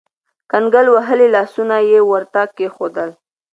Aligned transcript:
کنګل 0.51 0.85
وهلي 0.91 1.27
لاسونه 1.35 1.75
يې 1.91 1.99
ورته 2.11 2.41
کېښودل. 2.55 3.09